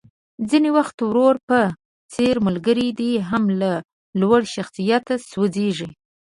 ځينې 0.49 0.69
وخت 0.77 0.97
ورور 1.03 1.35
په 1.49 1.59
څېر 2.13 2.35
ملګری 2.47 2.87
دې 2.99 3.11
هم 3.29 3.43
له 3.61 3.71
لوړ 4.19 4.41
شخصيت 4.55 5.05
سوځېږي. 5.31 5.89